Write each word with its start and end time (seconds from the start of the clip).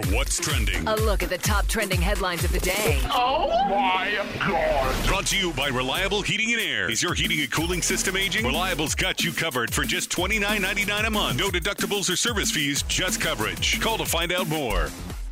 For 0.00 0.14
What's 0.14 0.38
Trending. 0.38 0.86
A 0.86 0.96
look 0.96 1.22
at 1.22 1.28
the 1.28 1.38
top 1.38 1.66
trending 1.66 2.00
headlines 2.00 2.44
of 2.44 2.52
the 2.52 2.60
day. 2.60 3.00
oh 3.12 3.48
my 3.68 4.24
God. 4.38 5.06
Brought 5.06 5.26
to 5.26 5.38
you 5.38 5.52
by 5.52 5.68
Reliable 5.68 6.22
Heating 6.22 6.52
and 6.52 6.60
Air. 6.60 6.90
Is 6.90 7.02
your 7.02 7.14
heating 7.14 7.40
and 7.40 7.50
cooling 7.50 7.82
system 7.82 8.16
aging? 8.16 8.44
Reliable's 8.44 8.94
got 8.94 9.22
you 9.22 9.32
covered 9.32 9.72
for 9.72 9.84
just 9.84 10.10
$29.99 10.10 11.06
a 11.06 11.10
month. 11.10 11.38
No 11.38 11.48
deductibles 11.48 12.10
or 12.10 12.16
service 12.16 12.50
fees, 12.50 12.82
just 12.84 13.20
coverage. 13.20 13.80
Call 13.80 13.98
to 13.98 14.04
find 14.04 14.32
out 14.32 14.48
more. 14.48 14.88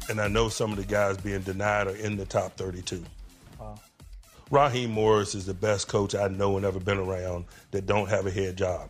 and 0.09 0.20
I 0.20 0.28
know 0.28 0.48
some 0.48 0.71
of 0.71 0.78
the 0.78 0.84
guys 0.84 1.17
being 1.19 1.41
denied 1.41 1.87
are 1.87 1.97
in 1.97 2.17
the 2.17 2.25
top 2.25 2.56
32. 2.56 3.05
Raheem 4.50 4.91
Morris 4.91 5.34
is 5.34 5.45
the 5.45 5.53
best 5.53 5.89
coach 5.89 6.15
I 6.15 6.28
know 6.28 6.56
and 6.56 6.65
ever 6.65 6.81
been 6.81 6.97
around 6.97 7.45
that 7.71 7.84
don't 7.84 8.09
have 8.09 8.27
a 8.27 8.31
head 8.31 8.56
job. 8.56 8.89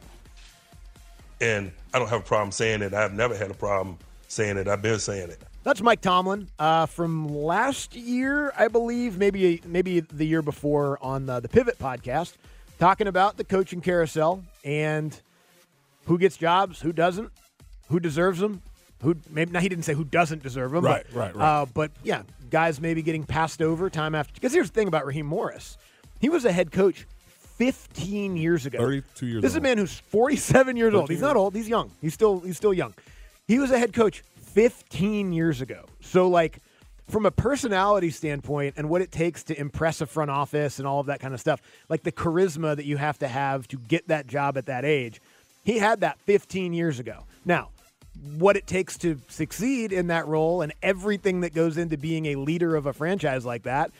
And 1.40 1.72
I 1.92 1.98
don't 1.98 2.08
have 2.08 2.20
a 2.20 2.24
problem 2.24 2.52
saying 2.52 2.82
it. 2.82 2.94
I've 2.94 3.12
never 3.12 3.36
had 3.36 3.50
a 3.50 3.54
problem 3.54 3.98
saying 4.28 4.56
it. 4.56 4.68
I've 4.68 4.82
been 4.82 5.00
saying 5.00 5.30
it. 5.30 5.40
That's 5.64 5.82
Mike 5.82 6.00
Tomlin 6.00 6.48
uh, 6.58 6.86
from 6.86 7.28
last 7.28 7.94
year, 7.94 8.52
I 8.56 8.68
believe, 8.68 9.18
maybe 9.18 9.60
maybe 9.66 10.00
the 10.00 10.24
year 10.24 10.40
before 10.40 10.98
on 11.02 11.26
the, 11.26 11.40
the 11.40 11.48
Pivot 11.48 11.78
podcast, 11.78 12.34
talking 12.78 13.06
about 13.06 13.36
the 13.36 13.44
coaching 13.44 13.80
carousel 13.80 14.42
and 14.64 15.20
who 16.06 16.16
gets 16.16 16.36
jobs, 16.36 16.80
who 16.80 16.92
doesn't, 16.92 17.30
who 17.88 18.00
deserves 18.00 18.38
them, 18.38 18.62
who 19.02 19.16
maybe 19.30 19.50
now 19.52 19.60
he 19.60 19.68
didn't 19.68 19.84
say 19.84 19.94
who 19.94 20.04
doesn't 20.04 20.42
deserve 20.42 20.70
them, 20.70 20.84
Right, 20.84 21.04
but, 21.12 21.18
right, 21.18 21.36
right. 21.36 21.60
Uh, 21.62 21.66
but 21.74 21.90
yeah, 22.02 22.22
guys 22.50 22.80
maybe 22.80 23.02
getting 23.02 23.24
passed 23.24 23.60
over 23.60 23.90
time 23.90 24.14
after. 24.14 24.32
Because 24.32 24.52
here's 24.54 24.70
the 24.70 24.74
thing 24.74 24.88
about 24.88 25.04
Raheem 25.04 25.26
Morris, 25.26 25.76
he 26.18 26.28
was 26.30 26.44
a 26.46 26.52
head 26.52 26.72
coach 26.72 27.04
15 27.58 28.36
years 28.36 28.64
ago. 28.64 28.78
32 28.78 29.26
years 29.26 29.42
This 29.42 29.52
is 29.52 29.56
a 29.56 29.60
man 29.60 29.76
who's 29.76 29.98
47 29.98 30.76
years 30.76 30.94
old. 30.94 31.04
13 31.04 31.16
He's 31.16 31.22
not 31.22 31.36
old. 31.36 31.54
He's 31.54 31.68
young. 31.68 31.90
He's 32.00 32.14
still 32.14 32.40
he's 32.40 32.56
still 32.56 32.72
young. 32.72 32.94
He 33.46 33.58
was 33.58 33.70
a 33.70 33.78
head 33.78 33.92
coach 33.92 34.22
15 34.48 35.32
years 35.32 35.60
ago. 35.60 35.84
So 36.00 36.28
like 36.28 36.60
from 37.08 37.26
a 37.26 37.30
personality 37.30 38.10
standpoint 38.10 38.74
and 38.76 38.88
what 38.88 39.00
it 39.00 39.10
takes 39.10 39.42
to 39.44 39.58
impress 39.58 40.00
a 40.00 40.06
front 40.06 40.30
office 40.30 40.78
and 40.78 40.86
all 40.86 41.00
of 41.00 41.06
that 41.06 41.20
kind 41.20 41.34
of 41.34 41.40
stuff, 41.40 41.60
like 41.88 42.02
the 42.02 42.12
charisma 42.12 42.76
that 42.76 42.84
you 42.84 42.96
have 42.96 43.18
to 43.18 43.28
have 43.28 43.66
to 43.68 43.76
get 43.76 44.08
that 44.08 44.26
job 44.26 44.58
at 44.58 44.66
that 44.66 44.84
age, 44.84 45.20
he 45.64 45.78
had 45.78 46.00
that 46.00 46.18
15 46.20 46.72
years 46.72 46.98
ago. 46.98 47.24
Now, 47.44 47.70
what 48.36 48.56
it 48.56 48.66
takes 48.66 48.98
to 48.98 49.20
succeed 49.28 49.92
in 49.92 50.08
that 50.08 50.26
role 50.26 50.62
and 50.62 50.72
everything 50.82 51.42
that 51.42 51.54
goes 51.54 51.78
into 51.78 51.96
being 51.96 52.26
a 52.26 52.36
leader 52.36 52.74
of 52.74 52.86
a 52.86 52.92
franchise 52.92 53.44
like 53.44 53.62
that, 53.62 53.90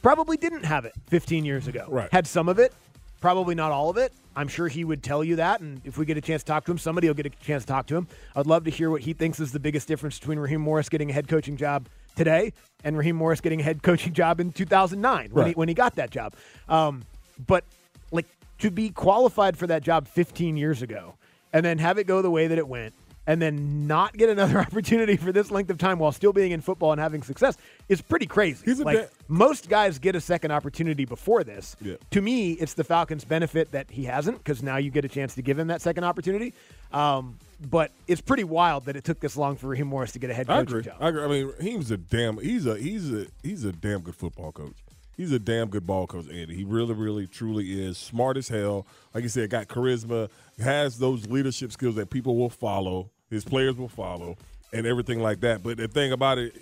probably 0.00 0.36
didn't 0.36 0.64
have 0.64 0.84
it 0.84 0.92
15 1.08 1.44
years 1.44 1.66
ago. 1.66 1.86
Right. 1.88 2.10
Had 2.12 2.26
some 2.26 2.48
of 2.48 2.58
it, 2.58 2.72
probably 3.20 3.54
not 3.54 3.72
all 3.72 3.90
of 3.90 3.96
it. 3.96 4.12
I'm 4.36 4.48
sure 4.48 4.68
he 4.68 4.84
would 4.84 5.02
tell 5.02 5.22
you 5.22 5.36
that. 5.36 5.60
And 5.60 5.80
if 5.84 5.98
we 5.98 6.04
get 6.04 6.16
a 6.16 6.20
chance 6.20 6.42
to 6.42 6.46
talk 6.46 6.64
to 6.66 6.70
him, 6.70 6.78
somebody 6.78 7.06
will 7.06 7.14
get 7.14 7.26
a 7.26 7.30
chance 7.30 7.64
to 7.64 7.66
talk 7.68 7.86
to 7.86 7.96
him. 7.96 8.08
I'd 8.34 8.46
love 8.46 8.64
to 8.64 8.70
hear 8.70 8.90
what 8.90 9.02
he 9.02 9.12
thinks 9.12 9.40
is 9.40 9.52
the 9.52 9.60
biggest 9.60 9.88
difference 9.88 10.18
between 10.18 10.38
Raheem 10.38 10.60
Morris 10.60 10.88
getting 10.88 11.10
a 11.10 11.12
head 11.12 11.28
coaching 11.28 11.56
job 11.56 11.88
today 12.16 12.52
and 12.82 12.96
Raheem 12.96 13.16
Morris 13.16 13.40
getting 13.40 13.60
a 13.60 13.62
head 13.62 13.82
coaching 13.82 14.12
job 14.12 14.40
in 14.40 14.52
2009 14.52 15.30
when, 15.30 15.46
he, 15.48 15.52
when 15.52 15.68
he 15.68 15.74
got 15.74 15.96
that 15.96 16.10
job. 16.10 16.34
Um, 16.68 17.04
but 17.46 17.64
like 18.12 18.26
to 18.58 18.70
be 18.70 18.90
qualified 18.90 19.56
for 19.56 19.66
that 19.66 19.82
job 19.82 20.08
15 20.08 20.56
years 20.56 20.82
ago 20.82 21.14
and 21.52 21.64
then 21.64 21.78
have 21.78 21.98
it 21.98 22.06
go 22.06 22.22
the 22.22 22.30
way 22.30 22.46
that 22.46 22.58
it 22.58 22.66
went 22.66 22.94
and 23.26 23.40
then 23.40 23.86
not 23.86 24.16
get 24.16 24.28
another 24.28 24.58
opportunity 24.66 25.16
for 25.16 25.32
this 25.32 25.50
length 25.50 25.70
of 25.70 25.78
time 25.78 25.98
while 25.98 26.12
still 26.12 26.32
being 26.32 26.52
in 26.52 26.60
football 26.60 26.92
and 26.92 27.00
having 27.00 27.22
success 27.22 27.56
is 27.88 28.00
pretty 28.00 28.26
crazy. 28.26 28.64
He's 28.64 28.80
a 28.80 28.84
like 28.84 29.10
most 29.28 29.68
guys 29.68 29.98
get 29.98 30.14
a 30.14 30.20
second 30.20 30.50
opportunity 30.50 31.04
before 31.04 31.44
this. 31.44 31.76
Yeah. 31.80 31.96
To 32.10 32.20
me, 32.20 32.52
it's 32.52 32.74
the 32.74 32.84
Falcons' 32.84 33.24
benefit 33.24 33.72
that 33.72 33.90
he 33.90 34.04
hasn't 34.04 34.38
because 34.38 34.62
now 34.62 34.76
you 34.76 34.90
get 34.90 35.04
a 35.04 35.08
chance 35.08 35.34
to 35.34 35.42
give 35.42 35.58
him 35.58 35.68
that 35.68 35.80
second 35.80 36.04
opportunity. 36.04 36.54
Um, 36.92 37.38
but 37.70 37.90
it's 38.06 38.20
pretty 38.20 38.44
wild 38.44 38.84
that 38.86 38.96
it 38.96 39.04
took 39.04 39.20
this 39.20 39.36
long 39.36 39.56
for 39.56 39.68
Raheem 39.68 39.86
Morris 39.86 40.12
to 40.12 40.18
get 40.18 40.30
a 40.30 40.34
head 40.34 40.50
I 40.50 40.60
agree. 40.60 40.82
job. 40.82 40.96
I 41.00 41.08
agree. 41.08 41.24
I 41.24 41.28
mean, 41.28 41.52
he's 41.60 41.90
a 41.90 41.96
damn. 41.96 42.38
He's 42.38 42.66
a 42.66 42.76
he's 42.76 43.12
a 43.12 43.26
he's 43.42 43.64
a 43.64 43.72
damn 43.72 44.00
good 44.00 44.16
football 44.16 44.52
coach. 44.52 44.76
He's 45.16 45.30
a 45.32 45.38
damn 45.38 45.68
good 45.68 45.86
ball 45.86 46.06
coach, 46.06 46.28
Andy. 46.28 46.56
He 46.56 46.64
really, 46.64 46.92
really, 46.92 47.26
truly 47.26 47.84
is 47.84 47.96
smart 47.96 48.36
as 48.36 48.48
hell. 48.48 48.86
Like 49.14 49.22
you 49.22 49.28
said, 49.28 49.48
got 49.48 49.68
charisma, 49.68 50.28
has 50.58 50.98
those 50.98 51.28
leadership 51.28 51.70
skills 51.70 51.94
that 51.94 52.10
people 52.10 52.36
will 52.36 52.50
follow. 52.50 53.10
His 53.34 53.44
players 53.44 53.76
will 53.76 53.88
follow, 53.88 54.36
and 54.72 54.86
everything 54.86 55.20
like 55.20 55.40
that. 55.40 55.62
But 55.62 55.76
the 55.76 55.88
thing 55.88 56.12
about 56.12 56.38
it, 56.38 56.54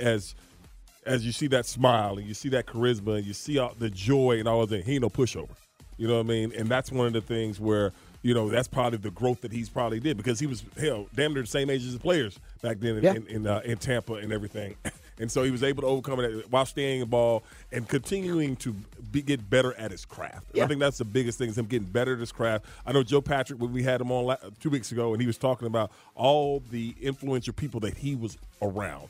as 0.00 0.34
as 1.06 1.24
you 1.26 1.32
see 1.32 1.46
that 1.48 1.66
smile 1.66 2.18
and 2.18 2.26
you 2.26 2.34
see 2.34 2.50
that 2.50 2.66
charisma 2.66 3.16
and 3.18 3.26
you 3.26 3.32
see 3.32 3.58
all 3.58 3.74
the 3.78 3.90
joy 3.90 4.38
and 4.38 4.46
all 4.46 4.62
of 4.62 4.68
that, 4.70 4.84
he 4.84 4.92
ain't 4.94 5.02
no 5.02 5.08
pushover. 5.10 5.48
You 5.96 6.06
know 6.08 6.14
what 6.14 6.26
I 6.26 6.28
mean? 6.28 6.52
And 6.56 6.68
that's 6.68 6.92
one 6.92 7.06
of 7.06 7.12
the 7.12 7.20
things 7.20 7.58
where 7.58 7.92
you 8.22 8.34
know 8.34 8.48
that's 8.48 8.68
probably 8.68 8.98
the 8.98 9.10
growth 9.10 9.40
that 9.40 9.50
he's 9.52 9.68
probably 9.68 9.98
did 9.98 10.16
because 10.16 10.38
he 10.38 10.46
was 10.46 10.62
hell 10.78 11.06
damn 11.14 11.32
near 11.34 11.42
the 11.42 11.48
same 11.48 11.68
age 11.70 11.84
as 11.84 11.94
the 11.94 11.98
players 11.98 12.38
back 12.62 12.78
then 12.80 12.96
in 12.98 13.02
Yeah. 13.04 13.14
in, 13.14 13.26
in, 13.26 13.46
uh, 13.46 13.60
in 13.64 13.78
Tampa 13.78 14.14
and 14.14 14.30
everything, 14.32 14.76
and 15.20 15.30
so 15.30 15.42
he 15.44 15.50
was 15.50 15.62
able 15.62 15.82
to 15.82 15.86
overcome 15.88 16.18
it 16.20 16.50
while 16.50 16.66
staying 16.66 17.02
in 17.02 17.08
ball 17.08 17.44
and 17.70 17.86
continuing 17.88 18.56
to 18.56 18.74
be, 19.12 19.22
get 19.22 19.48
better 19.48 19.74
at 19.74 19.90
his 19.90 20.04
craft. 20.04 20.46
Yeah. 20.54 20.64
I 20.64 20.66
think 20.66 20.80
that's 20.80 20.98
the 20.98 21.04
biggest 21.04 21.38
thing 21.38 21.50
is 21.50 21.58
him 21.58 21.66
getting 21.66 21.86
better 21.88 22.14
at 22.14 22.20
his 22.20 22.32
craft. 22.32 22.64
I 22.86 22.92
know 22.92 23.02
Joe 23.02 23.20
Patrick 23.20 23.60
when 23.60 23.72
we 23.72 23.82
had 23.82 24.00
him 24.00 24.10
on 24.10 24.24
la- 24.24 24.32
uh, 24.34 24.50
two 24.60 24.70
weeks 24.70 24.90
ago, 24.92 25.12
and 25.12 25.20
he 25.20 25.26
was 25.26 25.38
talking 25.38 25.66
about 25.66 25.92
all 26.14 26.62
the 26.70 26.94
influential 27.00 27.52
people 27.54 27.80
that 27.80 27.96
he 27.98 28.16
was 28.16 28.38
around 28.62 29.08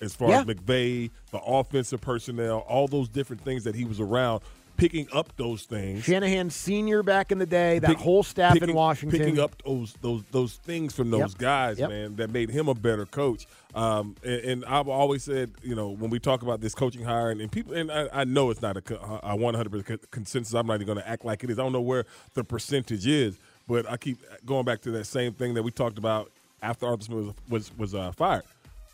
as 0.00 0.14
far 0.14 0.30
Yeah. 0.30 0.40
as 0.40 0.46
McVay, 0.46 1.10
the 1.30 1.38
offensive 1.40 2.00
personnel, 2.00 2.60
all 2.60 2.88
those 2.88 3.08
different 3.08 3.42
things 3.44 3.64
that 3.64 3.74
he 3.74 3.84
was 3.84 4.00
around, 4.00 4.40
picking 4.80 5.06
up 5.12 5.34
those 5.36 5.64
things. 5.64 6.04
Shanahan 6.04 6.50
Senior 6.50 7.02
back 7.02 7.30
in 7.30 7.38
the 7.38 7.46
day, 7.46 7.78
that 7.78 7.86
pick- 7.88 7.98
whole 7.98 8.22
staff 8.22 8.54
picking, 8.54 8.70
in 8.70 8.74
Washington. 8.74 9.18
picking 9.18 9.38
up 9.38 9.60
those 9.64 9.94
those 10.00 10.22
those 10.30 10.54
things 10.56 10.94
from 10.94 11.10
those 11.10 11.20
Yep. 11.32 11.38
guys, 11.38 11.78
Yep. 11.78 11.88
man, 11.90 12.16
that 12.16 12.30
made 12.30 12.50
him 12.50 12.68
a 12.68 12.74
better 12.74 13.06
coach. 13.06 13.46
Um, 13.74 14.16
and, 14.24 14.40
and 14.40 14.64
I've 14.64 14.88
always 14.88 15.22
said, 15.22 15.52
you 15.62 15.74
know, 15.76 15.90
when 15.90 16.10
we 16.10 16.18
talk 16.18 16.42
about 16.42 16.60
this 16.60 16.74
coaching 16.74 17.04
hire, 17.04 17.30
and, 17.30 17.40
and 17.40 17.52
people, 17.52 17.72
and 17.74 17.90
I, 17.92 18.08
I 18.12 18.24
know 18.24 18.50
it's 18.50 18.60
not 18.62 18.76
a, 18.76 18.80
co- 18.80 19.20
a 19.22 19.36
100% 19.36 20.10
consensus. 20.10 20.54
I'm 20.54 20.66
not 20.66 20.74
even 20.74 20.86
going 20.86 20.98
to 20.98 21.08
act 21.08 21.24
like 21.24 21.44
it 21.44 21.50
is. 21.50 21.58
I 21.58 21.62
don't 21.62 21.72
know 21.72 21.80
where 21.80 22.04
the 22.34 22.42
percentage 22.42 23.06
is, 23.06 23.36
but 23.68 23.88
I 23.88 23.96
keep 23.96 24.18
going 24.44 24.64
back 24.64 24.80
to 24.82 24.90
that 24.92 25.04
same 25.04 25.32
thing 25.34 25.54
that 25.54 25.62
we 25.62 25.70
talked 25.70 25.98
about 25.98 26.32
after 26.62 26.86
Arthur 26.86 27.04
Smith 27.04 27.18
was 27.26 27.34
was, 27.48 27.78
was 27.78 27.94
uh, 27.94 28.10
fired. 28.12 28.42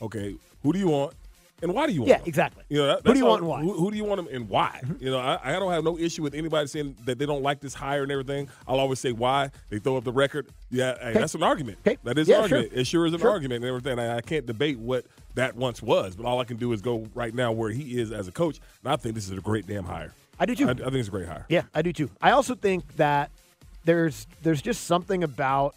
Okay, 0.03 0.37
who 0.63 0.73
do 0.75 0.79
you 0.79 0.89
want? 0.89 1.15
And 1.63 1.73
why 1.73 1.87
do 1.87 1.93
you 1.95 2.01
want 2.03 2.11
Yeah, 2.11 2.19
him? 2.19 2.25
exactly. 2.27 2.65
You 2.69 2.79
know, 2.79 2.87
that, 2.89 3.07
Who 3.07 3.13
do 3.15 3.19
you 3.19 3.25
all- 3.25 3.31
want 3.31 3.41
and 3.43 3.49
why? 3.49 3.61
Who, 3.63 3.73
who 3.73 3.91
do 3.91 3.97
you 3.97 4.05
want 4.05 4.21
him 4.21 4.29
and 4.31 4.47
why? 4.49 4.79
Mm-hmm. 4.85 5.05
You 5.05 5.11
know, 5.11 5.19
I, 5.19 5.39
I 5.43 5.53
don't 5.59 5.73
have 5.73 5.85
no 5.85 5.99
issue 5.99 6.23
with 6.23 6.35
anybody 6.35 6.67
saying 6.67 6.97
that 7.07 7.19
they 7.19 7.25
don't 7.25 7.43
like 7.43 7.61
this 7.61 7.73
hire 7.73 8.03
and 8.03 8.13
everything. 8.13 8.49
I'll 8.69 8.79
always 8.79 9.01
say 9.01 9.13
why. 9.13 9.51
They 9.71 9.79
throw 9.79 9.97
up 9.97 10.05
the 10.05 10.13
record. 10.13 10.49
Yeah, 10.71 10.97
hey, 11.01 11.15
that's 11.15 11.35
an 11.35 11.43
argument. 11.43 11.79
Okay. 11.87 11.97
That 12.05 12.19
is 12.19 12.29
Yeah, 12.29 12.43
an 12.43 12.49
sure. 12.49 12.59
argument. 12.59 12.79
It 12.81 12.87
sure 12.87 13.07
is 13.07 13.15
an 13.15 13.21
Sure. 13.21 13.31
argument 13.31 13.65
and 13.65 13.69
everything. 13.75 13.99
I, 13.99 14.19
I 14.19 14.21
can't 14.21 14.45
debate 14.45 14.79
what 14.79 15.07
that 15.35 15.57
once 15.57 15.81
was, 15.83 16.15
but 16.15 16.27
all 16.27 16.41
I 16.41 16.45
can 16.45 16.59
do 16.59 16.73
is 16.75 16.83
go 16.83 17.07
right 17.15 17.35
now 17.35 17.53
where 17.53 17.71
he 17.71 17.99
is 18.01 18.13
as 18.13 18.29
a 18.29 18.33
coach. 18.33 18.61
And 18.85 18.93
I 18.93 18.97
think 18.97 19.15
this 19.15 19.25
is 19.25 19.33
a 19.39 19.41
great 19.41 19.67
damn 19.67 19.85
hire. 19.85 20.13
I 20.39 20.45
do 20.45 20.55
too. 20.55 20.69
I, 20.69 20.73
I 20.73 20.75
think 20.75 20.95
it's 20.97 21.09
a 21.09 21.11
great 21.11 21.27
hire. 21.27 21.47
Yeah, 21.49 21.63
I 21.75 21.81
do 21.81 21.93
too. 21.95 22.11
I 22.21 22.33
also 22.33 22.55
think 22.55 22.97
that 22.97 23.31
there's 23.87 24.27
there's 24.43 24.61
just 24.61 24.85
something 24.85 25.25
about 25.25 25.75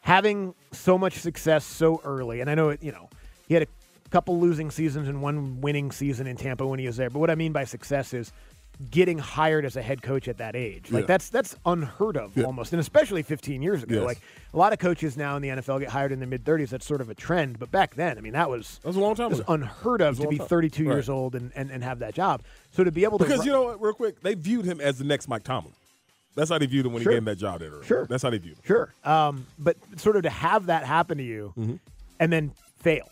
having 0.00 0.54
so 0.72 0.98
much 0.98 1.14
success 1.14 1.64
so 1.64 2.00
early. 2.04 2.40
And 2.40 2.50
I 2.50 2.54
know 2.54 2.70
it, 2.70 2.82
you 2.82 2.90
know, 2.90 3.08
he 3.46 3.54
had 3.54 3.62
a 3.62 3.66
couple 4.10 4.38
losing 4.40 4.70
seasons 4.70 5.08
and 5.08 5.22
one 5.22 5.60
winning 5.60 5.90
season 5.92 6.26
in 6.26 6.36
Tampa 6.36 6.66
when 6.66 6.78
he 6.78 6.86
was 6.86 6.96
there. 6.96 7.10
But 7.10 7.18
what 7.20 7.30
I 7.30 7.34
mean 7.34 7.52
by 7.52 7.64
success 7.64 8.12
is 8.12 8.32
getting 8.90 9.18
hired 9.18 9.66
as 9.66 9.76
a 9.76 9.82
head 9.82 10.00
coach 10.00 10.26
at 10.26 10.38
that 10.38 10.56
age. 10.56 10.90
Like 10.90 11.02
Yeah. 11.02 11.06
that's 11.06 11.28
that's 11.28 11.54
unheard 11.66 12.16
of 12.16 12.34
Yeah. 12.34 12.44
almost, 12.44 12.72
and 12.72 12.80
especially 12.80 13.22
15 13.22 13.60
years 13.60 13.82
ago. 13.82 13.96
Yes. 13.96 14.04
Like 14.06 14.18
a 14.54 14.56
lot 14.56 14.72
of 14.72 14.78
coaches 14.78 15.18
now 15.18 15.36
in 15.36 15.42
the 15.42 15.50
NFL 15.50 15.80
get 15.80 15.90
hired 15.90 16.12
in 16.12 16.18
their 16.18 16.26
mid 16.28 16.44
30s. 16.44 16.70
That's 16.70 16.86
sort 16.86 17.02
of 17.02 17.10
a 17.10 17.14
trend, 17.14 17.58
but 17.58 17.70
back 17.70 17.94
then, 17.94 18.16
I 18.16 18.22
mean, 18.22 18.32
that 18.32 18.48
was 18.48 18.78
That 18.82 18.88
was 18.88 18.96
a 18.96 19.00
long 19.00 19.14
time 19.14 19.26
it 19.26 19.36
was 19.36 19.42
unheard 19.48 20.00
of 20.00 20.16
was 20.18 20.24
to 20.24 20.28
be 20.30 20.38
time. 20.38 20.46
32 20.48 20.84
years 20.84 21.08
old 21.10 21.34
and, 21.34 21.52
and, 21.54 21.70
and 21.70 21.84
have 21.84 21.98
that 21.98 22.14
job. 22.14 22.40
So 22.70 22.82
to 22.82 22.90
be 22.90 23.04
able 23.04 23.18
to 23.18 23.24
Because 23.24 23.40
ru- 23.40 23.46
you 23.46 23.52
know 23.52 23.62
what, 23.64 23.82
real 23.82 23.92
quick, 23.92 24.22
they 24.22 24.32
viewed 24.34 24.64
him 24.64 24.80
as 24.80 24.96
the 24.96 25.04
next 25.04 25.28
Mike 25.28 25.42
Tomlin. 25.44 25.74
That's 26.34 26.48
how 26.50 26.56
they 26.58 26.66
viewed 26.66 26.86
him 26.86 26.92
when 26.94 27.02
Sure. 27.02 27.12
he 27.12 27.16
gave 27.16 27.22
him 27.22 27.24
that 27.26 27.36
job 27.36 27.60
there. 27.60 27.82
Sure. 27.82 28.06
That's 28.06 28.22
how 28.22 28.30
they 28.30 28.38
viewed 28.38 28.56
him. 28.56 28.62
Sure. 28.64 28.94
Um, 29.04 29.46
but 29.58 29.76
sort 29.96 30.16
of 30.16 30.22
to 30.22 30.30
have 30.30 30.66
that 30.66 30.84
happen 30.84 31.18
to 31.18 31.24
you 31.24 31.52
Mm-hmm. 31.58 31.74
and 32.18 32.32
then 32.32 32.52
fail, 32.78 33.10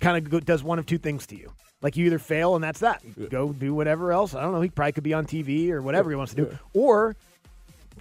kind 0.00 0.16
of 0.32 0.44
does 0.44 0.62
one 0.62 0.78
of 0.78 0.86
two 0.86 0.98
things 0.98 1.26
to 1.28 1.36
you. 1.36 1.52
Like 1.82 1.96
you 1.96 2.06
either 2.06 2.18
fail 2.18 2.54
and 2.56 2.62
that's 2.62 2.80
that. 2.80 3.02
You 3.16 3.28
Go 3.28 3.52
do 3.52 3.74
whatever 3.74 4.12
else. 4.12 4.34
I 4.34 4.42
don't 4.42 4.52
know. 4.52 4.60
He 4.60 4.68
probably 4.68 4.92
could 4.92 5.04
be 5.04 5.14
on 5.14 5.26
TV 5.26 5.70
or 5.70 5.80
whatever 5.82 6.10
he 6.10 6.16
wants 6.16 6.34
to 6.34 6.44
do. 6.44 6.58
Or 6.74 7.16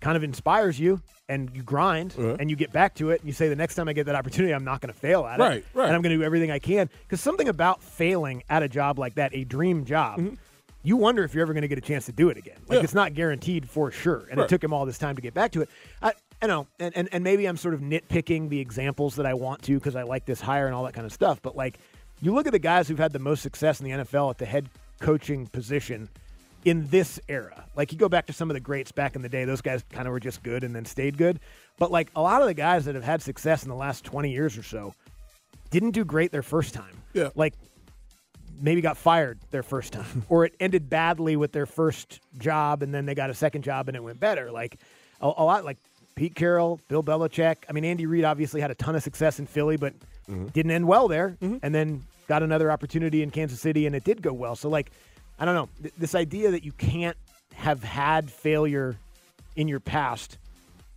kind 0.02 0.18
of 0.18 0.24
inspires 0.24 0.80
you 0.80 1.02
and 1.30 1.50
you 1.54 1.62
grind 1.64 2.14
Uh-huh. 2.18 2.36
and 2.40 2.50
you 2.50 2.56
get 2.56 2.72
back 2.74 2.96
to 2.96 3.12
it 3.12 3.22
and 3.22 3.28
you 3.28 3.34
say 3.34 3.48
the 3.50 3.56
next 3.56 3.76
time 3.76 3.88
I 3.88 3.94
get 3.94 4.06
that 4.08 4.16
opportunity 4.16 4.54
I'm 4.54 4.64
not 4.66 4.82
going 4.82 4.94
to 4.94 5.00
fail 5.00 5.26
at 5.26 5.40
it. 5.40 5.44
Right, 5.44 5.66
right. 5.74 5.86
And 5.88 5.96
I'm 5.96 6.02
going 6.02 6.12
to 6.12 6.18
do 6.18 6.24
everything 6.24 6.52
I 6.52 6.60
can 6.60 6.90
because 7.04 7.22
something 7.22 7.48
about 7.48 7.82
failing 7.82 8.44
at 8.50 8.64
a 8.64 8.68
job 8.70 9.00
like 9.00 9.16
that, 9.16 9.34
a 9.34 9.44
dream 9.46 9.86
job, 9.86 10.38
you 10.84 10.98
wonder 10.98 11.24
if 11.24 11.34
you're 11.34 11.42
ever 11.44 11.54
going 11.54 11.62
to 11.62 11.68
get 11.68 11.78
a 11.78 11.82
chance 11.82 12.06
to 12.08 12.12
do 12.12 12.30
it 12.30 12.38
again. 12.38 12.56
Like 12.56 12.64
Mm-hmm. 12.66 12.74
Yeah. 12.76 12.80
it's 12.84 12.94
not 12.94 13.14
guaranteed 13.14 13.70
for 13.70 13.92
sure. 13.92 14.28
And 14.32 14.40
it 14.42 14.50
took 14.50 14.64
him 14.64 14.74
all 14.74 14.86
this 14.86 14.98
time 14.98 15.16
to 15.16 15.22
get 15.22 15.34
back 15.34 15.52
to 15.54 15.62
it. 15.62 15.70
I, 16.02 16.14
I 16.42 16.48
know, 16.48 16.68
and, 16.80 16.96
and, 16.96 17.10
and 17.12 17.24
maybe 17.24 17.46
I'm 17.46 17.58
sort 17.58 17.74
of 17.74 17.82
nitpicking 17.82 18.50
the 18.50 18.60
examples 18.60 19.16
that 19.18 19.26
I 19.26 19.34
want 19.34 19.62
to 19.64 19.74
because 19.76 19.96
I 19.96 20.04
like 20.04 20.26
this 20.26 20.40
hire 20.40 20.68
and 20.68 20.76
all 20.76 20.84
that 20.86 20.94
kind 20.94 21.06
of 21.06 21.12
stuff. 21.12 21.42
But 21.42 21.56
like, 21.56 21.80
you 22.22 22.34
look 22.34 22.48
at 22.48 22.54
the 22.54 22.60
guys 22.60 22.88
who've 22.88 23.00
had 23.00 23.12
the 23.12 23.20
most 23.20 23.42
success 23.42 23.82
in 23.82 23.86
the 23.86 24.04
NFL 24.04 24.30
at 24.30 24.38
the 24.38 24.46
head 24.46 24.70
coaching 25.00 25.48
position 25.48 26.10
in 26.66 26.88
this 26.88 27.20
era. 27.28 27.66
Like, 27.76 27.92
you 27.92 27.98
go 27.98 28.10
back 28.10 28.26
to 28.28 28.34
some 28.34 28.50
of 28.50 28.54
the 28.54 28.60
greats 28.60 28.92
back 28.92 29.16
in 29.16 29.22
the 29.22 29.30
day; 29.30 29.44
those 29.44 29.62
guys 29.62 29.84
kind 29.92 30.08
of 30.08 30.14
were 30.14 30.20
just 30.20 30.42
good 30.44 30.64
and 30.64 30.74
then 30.74 30.86
stayed 30.86 31.18
good. 31.18 31.40
But 31.78 31.92
like 31.92 32.12
a 32.16 32.22
lot 32.22 32.42
of 32.42 32.48
the 32.48 32.54
guys 32.54 32.86
that 32.86 32.96
have 32.96 33.04
had 33.04 33.22
success 33.22 33.64
in 33.64 33.70
the 33.70 33.76
last 33.76 34.04
20 34.04 34.32
years 34.32 34.58
or 34.58 34.64
so 34.64 34.94
didn't 35.72 35.92
do 35.92 36.04
great 36.06 36.32
their 36.32 36.44
first 36.44 36.74
time. 36.74 37.02
Yeah. 37.14 37.30
Like 37.36 37.54
maybe 38.62 38.82
got 38.82 38.98
fired 38.98 39.40
their 39.52 39.64
first 39.64 39.94
time 39.94 40.26
or 40.30 40.46
it 40.46 40.54
ended 40.60 40.90
badly 40.90 41.38
with 41.38 41.52
their 41.54 41.66
first 41.66 42.20
job 42.38 42.84
and 42.84 42.94
then 42.94 43.06
they 43.06 43.16
got 43.16 43.30
a 43.30 43.34
second 43.34 43.62
job 43.64 43.88
and 43.88 43.96
it 43.96 44.04
went 44.04 44.20
better 44.20 44.52
like 44.52 44.78
a, 45.22 45.28
a 45.28 45.44
lot 45.44 45.64
like 45.64 45.78
pete 46.20 46.36
carroll 46.36 46.82
bill 46.90 47.02
belichick. 47.02 47.56
I 47.70 47.72
mean 47.72 47.86
andy 47.86 48.06
reid 48.06 48.26
obviously 48.26 48.60
had 48.60 48.72
a 48.72 48.76
ton 48.76 48.94
of 48.94 49.02
success 49.02 49.40
in 49.40 49.46
philly 49.46 49.78
but 49.78 49.94
mm-hmm. 50.30 50.48
didn't 50.48 50.72
end 50.72 50.86
well 50.86 51.08
there 51.08 51.38
mm-hmm. 51.42 51.58
and 51.64 51.74
then 51.74 52.04
got 52.28 52.44
another 52.44 52.70
opportunity 52.72 53.24
in 53.24 53.32
kansas 53.32 53.62
city 53.62 53.86
and 53.86 53.96
it 53.96 54.04
did 54.04 54.22
go 54.22 54.34
well. 54.34 54.56
So 54.56 54.68
like 54.70 54.92
i 55.40 55.46
don't 55.46 55.56
know. 55.56 55.70
Th- 55.82 55.94
this 55.98 56.16
idea 56.16 56.52
that 56.52 56.66
you 56.66 56.74
can't 56.74 57.16
have 57.54 57.84
had 57.84 58.30
failure 58.30 58.98
in 59.56 59.70
your 59.70 59.80
past 59.80 60.38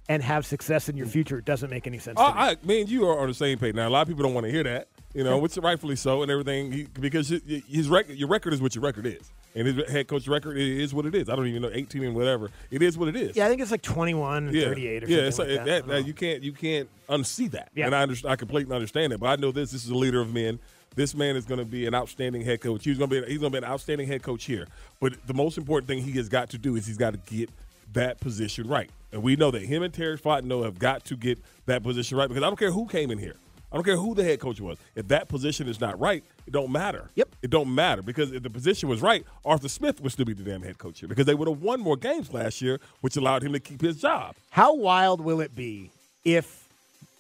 and 0.09 0.23
have 0.23 0.45
success 0.45 0.89
in 0.89 0.97
your 0.97 1.07
mm. 1.07 1.13
future 1.13 1.41
doesn't 1.41 1.71
make 1.71 1.87
any 1.87 1.99
sense 1.99 2.19
to 2.19 2.25
me. 2.25 2.33
I, 2.35 2.57
and 2.69 2.89
you 2.89 3.09
are 3.09 3.19
on 3.21 3.29
the 3.29 3.35
same 3.35 3.59
page. 3.59 3.75
Now. 3.75 3.89
A 3.89 3.91
lot 3.91 4.03
of 4.03 4.09
people 4.09 4.25
don't 4.25 4.35
want 4.35 4.47
to 4.47 4.53
hear 4.53 4.65
that, 4.65 4.89
you 5.15 5.23
know, 5.25 5.39
which 5.39 5.57
rightfully 5.57 5.97
so, 5.97 6.23
and 6.23 6.31
everything, 6.31 6.89
because 7.01 7.29
his 7.29 7.89
record, 7.89 8.17
your 8.17 8.29
record 8.29 8.53
is 8.53 8.61
what 8.61 8.75
your 8.75 8.83
record 8.83 9.07
is, 9.07 9.31
and 9.55 9.67
his 9.67 9.91
head 9.91 10.09
coach 10.09 10.27
record 10.29 10.57
is 10.57 10.95
what 10.95 11.07
it 11.07 11.15
is. 11.15 11.29
I 11.29 11.37
don't 11.37 11.47
even 11.47 11.63
know 11.63 11.71
eighteen 11.73 12.05
and 12.05 12.15
whatever. 12.15 12.51
It 12.71 12.83
is 12.83 12.97
what 12.97 13.09
it 13.09 13.17
is. 13.17 13.37
yeah 13.37 13.47
i 13.47 13.49
think 13.49 13.61
it's 13.61 13.71
like 13.71 13.83
21 13.83 14.47
and 14.49 14.55
yeah, 14.55 14.65
38 14.67 15.05
or 15.05 15.07
yeah. 15.07 15.31
something 15.31 15.55
it's 15.55 15.59
like 15.59 15.67
that. 15.67 15.85
I 15.85 15.97
don't 15.99 16.07
you 16.07 16.15
can't 16.15 16.43
you 16.43 16.53
can't 16.53 16.89
unsee 17.09 17.51
that, 17.51 17.71
Yeah. 17.75 17.87
and 17.87 17.95
I 17.95 18.03
understand. 18.03 18.33
I 18.33 18.37
completely 18.37 18.75
understand 18.75 19.13
it. 19.13 19.21
But 19.21 19.27
I 19.27 19.37
know 19.37 19.53
this. 19.53 19.71
This 19.73 19.85
is 19.85 19.91
a 19.91 19.95
leader 19.97 20.21
of 20.21 20.33
men. 20.33 20.59
This 20.95 21.15
man 21.15 21.37
is 21.37 21.47
going 21.47 21.59
to 21.59 21.65
be 21.65 21.87
an 21.87 21.95
outstanding 21.95 22.43
head 22.43 22.61
coach. 22.61 22.85
He's 22.85 22.99
going 22.99 23.09
to 23.11 23.23
be 23.23 23.27
he's 23.29 23.39
going 23.39 23.53
to 23.53 23.61
be 23.61 23.65
an 23.65 23.71
outstanding 23.71 24.07
head 24.07 24.23
coach 24.23 24.45
here. 24.45 24.67
But 25.01 25.27
the 25.27 25.35
most 25.35 25.57
important 25.59 25.89
thing 25.89 26.03
he 26.03 26.13
has 26.13 26.29
got 26.29 26.51
to 26.51 26.59
do 26.59 26.77
is 26.77 26.87
he's 26.87 26.99
got 26.99 27.13
to 27.15 27.21
get 27.35 27.49
that 27.95 28.21
position 28.21 28.69
right. 28.69 28.91
And 29.13 29.23
we 29.23 29.37
know 29.37 29.51
that 29.51 29.63
him 29.63 29.83
and 29.83 29.93
Terry 29.93 30.19
Fontenot 30.19 30.65
have 30.65 30.79
got 30.79 31.05
to 31.07 31.17
get 31.17 31.39
that 31.67 31.83
position 31.83 32.17
right 32.19 32.29
because 32.29 32.43
I 32.43 32.47
don't 32.47 32.59
care 32.59 32.71
who 32.73 32.87
came 32.87 33.11
in 33.11 33.19
here. 33.19 33.37
I 33.73 33.77
don't 33.77 33.85
care 33.85 33.97
who 33.97 34.15
the 34.15 34.23
head 34.23 34.39
coach 34.39 34.61
was. 34.61 34.77
If 34.95 35.09
that 35.09 35.29
position 35.29 35.67
is 35.67 35.81
not 35.81 35.99
right, 35.99 36.23
it 36.47 36.53
don't 36.53 36.71
matter. 36.71 37.09
Yep. 37.15 37.37
It 37.43 37.51
don't 37.51 37.75
matter 37.75 38.03
because 38.03 38.31
if 38.31 38.43
the 38.43 38.51
position 38.51 38.89
was 38.89 39.01
right, 39.01 39.25
Arthur 39.47 39.69
Smith 39.69 40.01
would 40.03 40.13
still 40.13 40.27
be 40.27 40.35
the 40.35 40.43
damn 40.43 40.63
head 40.63 40.77
coach 40.77 41.01
here 41.01 41.09
because 41.09 41.25
they 41.25 41.35
would 41.35 41.49
have 41.49 41.63
won 41.63 41.81
more 41.81 41.97
games 41.97 42.35
last 42.35 42.61
year, 42.61 42.81
which 43.01 43.17
allowed 43.17 43.43
him 43.43 43.53
to 43.55 43.61
keep 43.61 43.81
his 43.81 43.97
job. 43.97 44.37
How 44.51 44.75
wild 44.75 45.23
will 45.23 45.41
it 45.41 45.57
be 45.57 45.91
if 46.25 46.69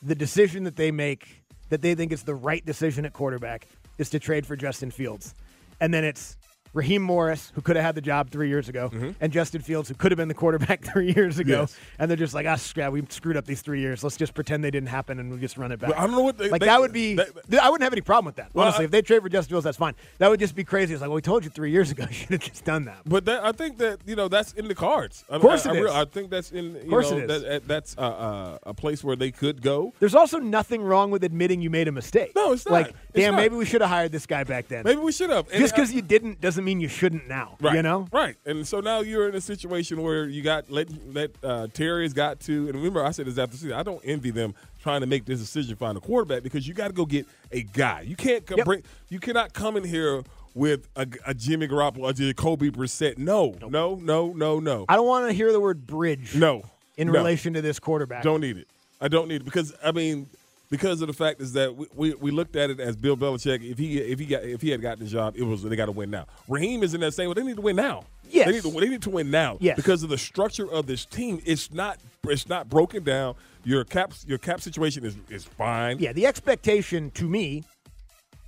the 0.03 0.15
decision 0.15 0.65
that 0.65 0.77
they 0.77 0.91
make 0.91 1.43
that 1.71 1.81
they 1.81 1.95
think 1.95 2.13
is 2.13 2.23
the 2.23 2.35
right 2.35 2.65
decision 2.67 3.07
at 3.07 3.15
quarterback 3.15 3.67
is 3.97 4.11
to 4.11 4.19
trade 4.19 4.45
for 4.45 4.55
Justin 4.55 4.91
Fields? 4.91 5.35
And 5.81 5.93
then 5.93 6.05
it's 6.05 6.37
Raheem 6.75 7.03
Morris, 7.03 7.53
who 7.55 7.61
could 7.61 7.77
have 7.77 7.85
had 7.85 7.95
the 7.95 8.01
job 8.01 8.31
three 8.31 8.49
years 8.49 8.69
ago, 8.69 8.91
and 9.21 9.33
Justin 9.33 9.61
Fields, 9.61 9.89
who 9.89 9.95
could 9.95 10.11
have 10.11 10.17
been 10.17 10.29
the 10.29 10.35
quarterback 10.35 10.83
three 10.93 11.13
years 11.13 11.39
ago. 11.39 11.53
Mm-hmm. 11.53 11.61
Yes. 11.63 11.77
And 11.99 12.11
they're 12.11 12.17
just 12.17 12.33
like, 12.35 12.47
ah, 12.47 12.57
scrap, 12.57 12.93
we 12.93 13.03
screwed 13.11 13.37
up 13.37 13.45
these 13.45 13.61
three 13.61 13.81
years. 13.81 14.03
Let's 14.03 14.17
just 14.17 14.33
pretend 14.35 14.65
they 14.65 14.71
didn't 14.71 14.89
happen 14.89 15.19
and 15.19 15.29
we'll 15.31 15.39
just 15.39 15.59
run 15.59 15.71
it 15.73 15.79
back. 15.81 15.91
Well, 15.91 15.99
I 15.99 16.03
don't 16.03 16.13
know 16.13 16.23
what 16.23 16.39
they- 16.39 16.49
like 16.49 16.61
they- 16.61 16.67
that 16.67 16.81
would 16.81 16.93
be. 16.93 17.15
they- 17.49 17.59
I 17.59 17.69
wouldn't 17.69 17.83
have 17.85 17.93
any 17.93 18.01
problem 18.01 18.27
with 18.27 18.37
that. 18.37 18.51
Well, 18.55 18.65
honestly, 18.67 18.85
I- 18.85 18.87
if 18.87 18.91
they 18.91 19.03
trade 19.03 19.23
for 19.23 19.29
Justin 19.29 19.51
Fields, 19.55 19.65
that's 19.65 19.77
fine. 19.77 19.95
That 20.19 20.29
would 20.31 20.41
just 20.41 20.55
be 20.55 20.65
crazy. 20.65 20.95
It's 20.95 21.01
like, 21.03 21.09
well, 21.09 21.17
we 21.17 21.23
told 21.23 21.45
you 21.45 21.51
three 21.51 21.71
years 21.71 21.91
ago. 21.91 22.05
You 22.13 22.15
should 22.15 22.31
have 22.31 22.41
just 22.41 22.65
done 22.65 22.85
that. 22.87 22.99
But 23.07 23.25
that, 23.27 23.45
I 23.45 23.53
think 23.53 23.79
that 23.79 24.01
you 24.07 24.17
know 24.17 24.29
that's 24.29 24.53
in 24.53 24.69
the 24.69 24.75
cards. 24.75 25.25
Of 25.29 25.41
course 25.41 25.65
I, 25.67 25.73
it 25.75 25.77
I, 25.77 25.81
is. 25.85 25.91
I 25.93 26.05
think 26.05 26.31
that's 26.31 26.53
in. 26.53 26.77
Of 26.77 26.89
course 26.89 27.11
know, 27.11 27.19
it 27.19 27.27
that- 27.29 27.69
that's 27.69 27.97
uh, 27.97 28.01
uh, 28.03 28.59
a 28.65 28.75
place 28.75 29.03
where 29.05 29.17
they 29.17 29.31
could 29.31 29.63
go. 29.63 29.93
There's 29.99 30.15
also 30.15 30.39
nothing 30.39 30.83
wrong 30.83 31.11
with 31.11 31.23
admitting 31.25 31.61
you 31.63 31.71
made 31.71 31.89
a 31.89 31.93
mistake. 31.93 32.33
No, 32.35 32.53
it's 32.53 32.67
not. 32.67 32.73
Like, 32.73 32.89
It's 32.89 32.97
damn, 33.15 33.33
not. 33.35 33.41
maybe 33.41 33.57
we 33.57 33.65
should 33.65 33.81
have 33.81 33.91
hired 33.91 34.13
this 34.13 34.27
guy 34.27 34.45
back 34.45 34.69
then. 34.69 34.83
Maybe 34.85 35.01
we 35.01 35.13
should 35.13 35.31
have. 35.31 35.51
Just 35.53 35.75
because 35.75 35.93
you 35.93 36.03
didn't 36.03 36.41
doesn't 36.41 36.62
mean 36.65 36.81
you 36.81 36.89
shouldn't 36.89 37.29
now. 37.29 37.57
Right, 37.61 37.75
You 37.75 37.83
know? 37.83 38.07
right, 38.13 38.37
and 38.47 38.67
so 38.67 38.81
now 38.81 39.01
you're 39.01 39.29
in 39.29 39.35
a 39.35 39.41
situation 39.41 40.03
where 40.03 40.27
you 40.27 40.43
got 40.43 40.71
let 40.71 40.89
let 41.13 41.31
uh, 41.43 41.67
Terry 41.73 42.05
has 42.05 42.13
got 42.13 42.41
to, 42.41 42.67
and 42.69 42.75
remember 42.75 43.05
I 43.05 43.11
said 43.11 43.27
this 43.27 43.39
after 43.39 43.57
season. 43.57 43.73
I 43.73 43.83
don't 43.83 44.01
envy 44.05 44.31
them 44.31 44.55
trying 44.83 45.01
to 45.01 45.07
make 45.07 45.25
this 45.25 45.41
decision 45.41 45.77
find 45.77 45.97
a 45.97 46.01
quarterback 46.01 46.43
because 46.43 46.67
you 46.67 46.75
got 46.75 46.89
to 46.89 46.93
go 46.93 47.05
get 47.07 47.27
a 47.53 47.63
guy. 47.63 48.01
You 48.03 48.17
can't 48.17 48.45
come 48.47 48.59
Yep. 48.59 48.67
bring, 48.67 48.83
you 49.09 49.21
cannot 49.21 49.53
come 49.53 49.77
in 49.77 49.85
here 49.85 50.23
with 50.55 50.89
a, 50.97 51.07
a 51.27 51.35
Jimmy 51.35 51.67
Garoppolo, 51.69 52.11
a 52.11 52.13
Jacoby 52.13 52.71
Brissett. 52.71 53.17
No, 53.19 53.55
no, 53.69 53.95
no, 53.97 54.33
no, 54.33 54.61
no, 54.61 54.85
I 54.89 54.97
don't 54.97 55.07
want 55.07 55.27
to 55.29 55.33
hear 55.33 55.53
the 55.53 55.61
word 55.61 55.87
bridge 55.87 56.35
no. 56.35 56.63
in 56.97 57.07
no. 57.09 57.13
relation 57.15 57.55
to 57.55 57.63
this 57.63 57.79
quarterback. 57.79 58.23
Don't 58.23 58.41
need 58.41 58.57
it. 58.59 58.69
I 59.01 59.09
don't 59.09 59.29
need 59.29 59.37
it 59.43 59.45
because 59.45 59.73
I 59.83 59.93
mean 59.93 60.29
because 60.73 61.03
of 61.03 61.07
the 61.07 61.13
fact 61.13 61.43
is 61.43 61.53
that 61.53 61.77
we, 61.77 61.87
we, 61.95 62.15
we 62.15 62.31
looked 62.31 62.57
at 62.57 62.71
it 62.71 62.81
as 62.81 62.97
Bill 62.97 63.15
Belichick. 63.15 63.63
If 63.63 63.77
he 63.77 63.99
if 63.99 64.19
he 64.19 64.25
got 64.25 64.43
if 64.43 64.63
he 64.63 64.71
had 64.71 64.81
gotten 64.81 65.05
the 65.05 65.11
job, 65.11 65.35
it 65.37 65.43
was 65.43 65.63
they 65.63 65.77
got 65.77 65.87
to 65.87 65.93
win 65.93 66.11
now. 66.11 66.25
Raheem 66.49 66.83
is 66.83 66.95
in 66.95 67.03
that 67.03 67.13
same. 67.13 67.27
Well, 67.27 67.35
they 67.35 67.43
need 67.43 67.57
to 67.57 67.63
win 67.63 67.77
now. 67.77 68.05
Yes. 68.31 68.47
they 68.47 68.53
need 68.53 68.63
to, 68.63 68.71
they 68.81 68.89
need 68.89 69.03
to 69.03 69.11
win 69.11 69.31
now. 69.31 69.59
Yes. 69.61 69.77
because 69.77 70.03
of 70.03 70.09
the 70.09 70.17
structure 70.17 70.67
of 70.73 70.87
this 70.87 71.05
team. 71.05 71.43
It's 71.45 71.71
not 71.75 71.99
it's 72.27 72.49
not 72.49 72.71
broken 72.71 73.05
down. 73.05 73.35
Your 73.65 73.85
cap 73.85 74.15
your 74.27 74.39
cap 74.39 74.63
situation 74.63 75.05
is 75.05 75.15
is 75.29 75.45
fine. 75.45 75.99
Yeah, 75.99 76.15
the 76.15 76.27
expectation 76.27 77.11
to 77.13 77.29
me 77.29 77.65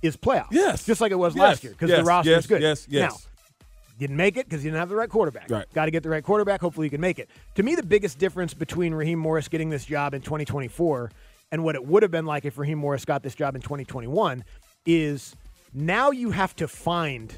is 0.01 0.17
playoff. 0.17 0.47
Yes. 0.49 0.83
Just 0.83 1.01
like 1.01 1.11
it 1.11 1.19
was 1.19 1.35
Yes. 1.35 1.41
last 1.43 1.63
year 1.63 1.73
because 1.73 1.91
Yes. 1.91 1.99
the 1.99 2.05
roster 2.05 2.31
yes. 2.31 2.39
is 2.39 2.47
good. 2.47 2.61
Yes. 2.63 2.87
Yes. 2.89 3.11
Now, 3.11 3.17
didn't 3.99 4.17
make 4.17 4.35
it 4.35 4.49
because 4.49 4.65
you 4.65 4.71
didn't 4.71 4.79
have 4.79 4.89
the 4.89 4.95
right 4.95 5.09
quarterback. 5.09 5.47
Right. 5.47 5.65
Got 5.75 5.85
to 5.85 5.91
get 5.91 6.01
the 6.01 6.09
right 6.09 6.23
quarterback. 6.23 6.59
Hopefully, 6.59 6.87
you 6.87 6.91
can 6.91 7.01
make 7.01 7.19
it. 7.19 7.29
To 7.53 7.61
me, 7.63 7.75
the 7.75 7.83
biggest 7.83 8.17
difference 8.17 8.55
between 8.55 8.95
Raheem 8.95 9.19
Morris 9.19 9.47
getting 9.47 9.69
this 9.69 9.85
job 9.85 10.15
in 10.15 10.21
2024 10.21 11.11
and 11.51 11.63
what 11.63 11.75
it 11.75 11.85
would 11.85 12.03
have 12.03 12.11
been 12.11 12.25
like 12.25 12.45
if 12.45 12.57
Raheem 12.57 12.77
Morris 12.77 13.05
got 13.05 13.23
this 13.23 13.35
job 13.35 13.55
in 13.55 13.61
2021 13.61 14.43
is 14.85 15.35
now 15.73 16.11
you 16.11 16.31
have 16.31 16.55
to 16.57 16.67
find 16.67 17.33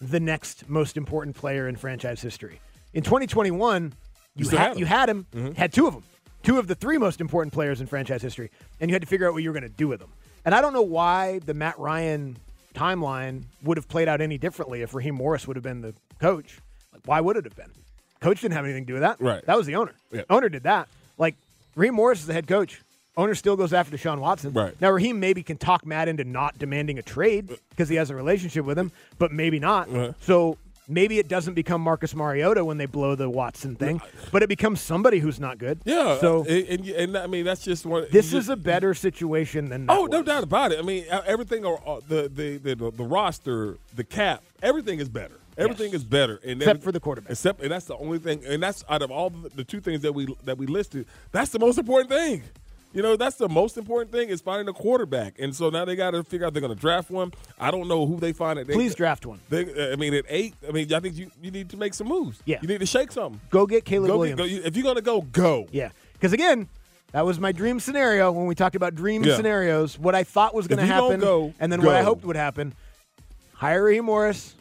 the 0.00 0.20
next 0.20 0.68
most 0.68 0.96
important 0.96 1.36
player 1.36 1.68
in 1.68 1.76
franchise 1.76 2.20
history. 2.20 2.60
In 2.94 3.02
2021, 3.02 3.92
you, 4.36 4.44
still 4.44 4.58
had, 4.58 4.78
you 4.78 4.86
had 4.86 5.08
him, 5.08 5.26
had 5.56 5.72
two 5.72 5.86
of 5.86 5.94
them, 5.94 6.04
two 6.42 6.58
of 6.58 6.66
the 6.68 6.74
three 6.74 6.98
most 6.98 7.20
important 7.20 7.52
players 7.52 7.80
in 7.80 7.86
franchise 7.86 8.22
history, 8.22 8.50
and 8.80 8.90
you 8.90 8.94
had 8.94 9.02
to 9.02 9.08
figure 9.08 9.26
out 9.26 9.34
what 9.34 9.42
you 9.42 9.48
were 9.50 9.58
going 9.58 9.68
to 9.70 9.76
do 9.76 9.88
with 9.88 10.00
them. 10.00 10.12
And 10.44 10.54
I 10.54 10.60
don't 10.60 10.72
know 10.72 10.82
why 10.82 11.40
the 11.40 11.54
Matt 11.54 11.78
Ryan 11.78 12.36
timeline 12.74 13.44
would 13.64 13.76
have 13.76 13.88
played 13.88 14.08
out 14.08 14.20
any 14.20 14.38
differently 14.38 14.82
if 14.82 14.94
Raheem 14.94 15.16
Morris 15.16 15.46
would 15.46 15.56
have 15.56 15.64
been 15.64 15.80
the 15.80 15.94
coach. 16.20 16.58
Like, 16.92 17.02
why 17.06 17.20
would 17.20 17.36
it 17.36 17.44
have 17.44 17.56
been? 17.56 17.72
Coach 18.20 18.40
didn't 18.40 18.54
have 18.54 18.64
anything 18.64 18.84
to 18.84 18.86
do 18.86 18.92
with 18.94 19.02
that. 19.02 19.20
Right. 19.20 19.44
That 19.46 19.56
was 19.56 19.66
the 19.66 19.76
owner. 19.76 19.94
Yeah. 20.12 20.22
Owner 20.30 20.48
did 20.48 20.62
that. 20.62 20.88
Like 21.18 21.34
Raheem 21.74 21.94
Morris 21.94 22.20
is 22.20 22.26
the 22.26 22.32
head 22.32 22.46
coach. 22.46 22.80
Owner 23.16 23.34
still 23.34 23.56
goes 23.56 23.72
after 23.72 23.96
Deshaun 23.96 24.20
Watson. 24.20 24.52
Right. 24.52 24.80
Now 24.80 24.90
Raheem 24.90 25.18
maybe 25.18 25.42
can 25.42 25.56
talk 25.56 25.84
Matt 25.84 26.06
into 26.08 26.22
not 26.24 26.58
demanding 26.58 26.98
a 26.98 27.02
trade 27.02 27.50
because 27.70 27.88
he 27.88 27.96
has 27.96 28.10
a 28.10 28.14
relationship 28.14 28.64
with 28.64 28.78
him, 28.78 28.92
but 29.18 29.32
maybe 29.32 29.58
not. 29.58 29.88
Uh-huh. 29.88 30.12
So 30.20 30.56
maybe 30.86 31.18
it 31.18 31.26
doesn't 31.26 31.54
become 31.54 31.80
Marcus 31.80 32.14
Mariota 32.14 32.64
when 32.64 32.78
they 32.78 32.86
blow 32.86 33.16
the 33.16 33.28
Watson 33.28 33.74
thing, 33.74 34.00
but 34.30 34.44
it 34.44 34.48
becomes 34.48 34.80
somebody 34.80 35.18
who's 35.18 35.40
not 35.40 35.58
good. 35.58 35.80
Yeah. 35.84 36.18
So 36.20 36.44
and, 36.44 36.68
and, 36.68 36.88
and 36.90 37.18
I 37.18 37.26
mean 37.26 37.44
that's 37.44 37.64
just 37.64 37.84
one. 37.84 38.06
this 38.12 38.26
is 38.26 38.32
just- 38.32 38.48
a 38.50 38.56
better 38.56 38.94
situation 38.94 39.68
than 39.68 39.86
that 39.86 39.98
Oh, 39.98 40.06
no 40.06 40.22
doubt 40.22 40.44
about 40.44 40.70
it. 40.70 40.78
I 40.78 40.82
mean, 40.82 41.04
uh, 41.10 41.22
everything, 41.26 41.66
uh, 41.66 41.72
uh, 41.72 42.00
the, 42.06 42.28
the 42.32 42.58
the 42.58 42.76
the 42.92 43.04
roster, 43.04 43.78
the 43.96 44.04
cap, 44.04 44.44
everything 44.62 45.00
is 45.00 45.08
better. 45.08 45.34
Everything 45.56 45.86
Yes. 45.86 46.02
is 46.02 46.04
better, 46.04 46.38
and 46.46 46.62
Except 46.62 46.84
for 46.84 46.92
the 46.92 47.00
quarterback. 47.00 47.32
Except, 47.32 47.60
and 47.62 47.72
that's 47.72 47.86
the 47.86 47.96
only 47.96 48.20
thing, 48.20 48.44
and 48.46 48.62
that's 48.62 48.84
out 48.88 49.02
of 49.02 49.10
all 49.10 49.28
the, 49.30 49.48
the 49.48 49.64
two 49.64 49.80
things 49.80 50.02
that 50.02 50.12
we 50.14 50.32
that 50.44 50.56
we 50.56 50.66
listed, 50.68 51.04
that's 51.32 51.50
the 51.50 51.58
most 51.58 51.78
important 51.78 52.10
thing. 52.10 52.44
You 52.92 53.02
know, 53.02 53.16
that's 53.16 53.36
the 53.36 53.48
most 53.50 53.76
important 53.76 54.10
thing 54.12 54.30
is 54.30 54.40
finding 54.40 54.66
a 54.68 54.72
quarterback. 54.72 55.38
And 55.38 55.54
so 55.54 55.68
now 55.68 55.84
they 55.84 55.94
got 55.94 56.12
to 56.12 56.24
figure 56.24 56.46
out 56.46 56.54
they're 56.54 56.62
going 56.62 56.74
to 56.74 56.80
draft 56.80 57.10
one. 57.10 57.32
I 57.58 57.70
don't 57.70 57.86
know 57.86 58.06
who 58.06 58.16
they 58.18 58.32
find. 58.32 58.58
At 58.58 58.66
they, 58.66 58.72
Please 58.72 58.94
draft 58.94 59.26
one. 59.26 59.40
They, 59.50 59.92
I 59.92 59.96
mean, 59.96 60.14
at 60.14 60.24
eight, 60.28 60.54
I 60.66 60.72
mean, 60.72 60.92
I 60.92 60.98
think 61.00 61.16
you, 61.16 61.30
you 61.42 61.50
need 61.50 61.68
to 61.70 61.76
make 61.76 61.92
some 61.92 62.08
moves. 62.08 62.40
Yeah. 62.46 62.58
You 62.62 62.68
need 62.68 62.80
to 62.80 62.86
shake 62.86 63.12
something. 63.12 63.40
Go 63.50 63.66
get 63.66 63.84
Caleb 63.84 64.08
Go 64.08 64.14
get- 64.24 64.36
Williams. 64.38 64.62
go- 64.62 64.66
if 64.68 64.74
you're 64.76 64.84
going 64.84 64.96
to 64.96 65.02
go, 65.02 65.20
go. 65.20 65.66
Yeah, 65.70 65.90
because 66.14 66.32
again, 66.32 66.66
that 67.12 67.26
was 67.26 67.38
my 67.38 67.52
dream 67.52 67.78
scenario 67.78 68.32
when 68.32 68.46
we 68.46 68.54
talked 68.54 68.74
about 68.74 68.94
dream 68.94 69.22
Yeah. 69.22 69.36
scenarios. 69.36 69.98
What 69.98 70.14
I 70.14 70.24
thought 70.24 70.54
was 70.54 70.66
going 70.66 70.78
to 70.78 70.84
If 70.84 70.88
you 70.88 70.94
don't 70.94 71.10
happen, 71.10 71.20
go, 71.20 71.54
and 71.60 71.70
then 71.70 71.82
what 71.82 71.94
I 71.94 72.02
hoped 72.02 72.24
would 72.24 72.36
happen: 72.36 72.74
hire 73.52 73.84
Raheem 73.84 74.06
Morris, 74.06 74.54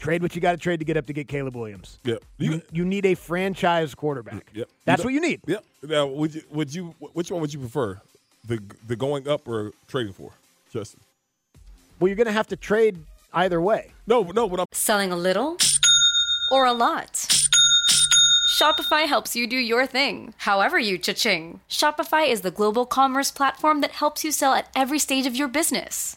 trade 0.00 0.22
what 0.22 0.34
you 0.34 0.40
got 0.40 0.52
to 0.52 0.58
trade 0.58 0.80
to 0.80 0.84
get 0.84 0.96
up 0.96 1.06
to 1.06 1.12
get 1.12 1.28
Caleb 1.28 1.54
Williams. 1.54 1.98
Yep. 2.04 2.24
You, 2.38 2.62
you 2.72 2.84
need 2.84 3.06
a 3.06 3.14
franchise 3.14 3.94
quarterback. 3.94 4.50
Yep. 4.54 4.68
That's 4.84 5.02
You 5.02 5.06
what 5.06 5.14
you 5.14 5.20
need. 5.20 5.40
Yep. 5.46 5.64
Now, 5.84 6.06
would 6.06 6.34
you, 6.34 6.42
would 6.50 6.74
you, 6.74 6.94
which 7.12 7.30
one 7.30 7.40
would 7.40 7.52
you 7.52 7.60
prefer? 7.60 8.00
The, 8.48 8.58
the 8.88 8.96
going 8.96 9.28
up 9.28 9.46
or 9.46 9.72
trading 9.86 10.14
for, 10.14 10.32
Justin? 10.72 11.00
Well, 12.00 12.08
you're 12.08 12.16
going 12.16 12.26
to 12.26 12.32
have 12.32 12.48
to 12.48 12.56
trade 12.56 12.98
either 13.34 13.60
way. 13.60 13.92
No, 14.06 14.22
no, 14.22 14.46
what 14.46 14.60
I'm 14.60 14.66
Selling 14.72 15.12
a 15.12 15.16
little 15.16 15.58
or 16.50 16.64
a 16.64 16.72
lot? 16.72 17.26
Shopify 18.58 19.06
helps 19.06 19.34
you 19.36 19.46
do 19.46 19.56
your 19.56 19.86
thing, 19.86 20.34
however 20.38 20.78
you 20.78 20.98
cha-ching. 20.98 21.60
Shopify 21.68 22.28
is 22.28 22.40
the 22.42 22.50
global 22.50 22.84
commerce 22.84 23.30
platform 23.30 23.80
that 23.80 23.92
helps 23.92 24.24
you 24.24 24.32
sell 24.32 24.52
at 24.52 24.68
every 24.74 24.98
stage 24.98 25.26
of 25.26 25.34
your 25.34 25.48
business. 25.48 26.16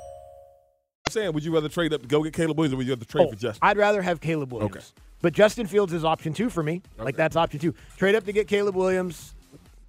Saying, 1.11 1.33
would 1.33 1.43
you 1.43 1.53
rather 1.53 1.69
trade 1.69 1.93
up 1.93 2.01
to 2.01 2.07
go 2.07 2.23
get 2.23 2.33
Caleb 2.33 2.57
Williams 2.57 2.73
or 2.73 2.77
would 2.77 2.87
you 2.87 2.93
rather 2.93 3.05
trade 3.05 3.27
Oh, 3.27 3.29
for 3.31 3.35
Justin? 3.35 3.59
I'd 3.61 3.77
rather 3.77 4.01
have 4.01 4.19
Caleb 4.21 4.51
Williams. 4.51 4.75
Okay. 4.75 4.85
But 5.21 5.33
Justin 5.33 5.67
Fields 5.67 5.93
is 5.93 6.03
option 6.03 6.33
two 6.33 6.49
for 6.49 6.63
me. 6.63 6.81
Like 6.97 7.15
that's 7.15 7.35
option 7.35 7.59
two. 7.59 7.73
Trade 7.97 8.15
up 8.15 8.23
to 8.25 8.31
get 8.31 8.47
Caleb 8.47 8.75
Williams. 8.75 9.35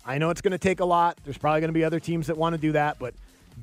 I 0.04 0.18
know 0.18 0.30
it's 0.30 0.40
going 0.40 0.52
to 0.52 0.58
take 0.58 0.80
a 0.80 0.84
lot. 0.84 1.16
There's 1.24 1.38
probably 1.38 1.60
going 1.60 1.68
to 1.68 1.74
be 1.74 1.84
other 1.84 2.00
teams 2.00 2.26
that 2.26 2.36
want 2.36 2.54
to 2.54 2.60
do 2.60 2.72
that, 2.72 2.98
but 2.98 3.14